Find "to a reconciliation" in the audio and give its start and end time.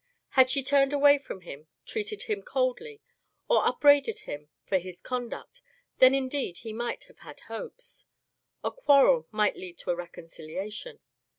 9.77-11.01